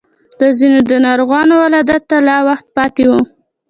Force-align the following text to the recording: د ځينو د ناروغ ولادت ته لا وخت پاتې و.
د 0.39 0.41
ځينو 0.57 0.79
د 0.91 0.91
ناروغ 1.05 1.31
ولادت 1.63 2.01
ته 2.09 2.17
لا 2.27 2.37
وخت 2.47 2.65
پاتې 2.77 3.03
و. 3.09 3.11